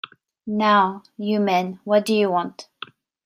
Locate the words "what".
1.83-2.05